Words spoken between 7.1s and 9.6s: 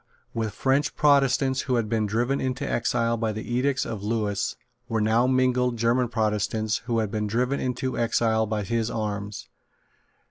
been driven into exile by his arms.